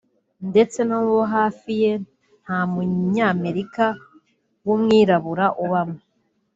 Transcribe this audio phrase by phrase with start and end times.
[0.49, 1.91] ndetse no mu bo hafi ye
[2.43, 3.85] nta Munyamerika
[4.65, 5.97] w’umwirabura ubamo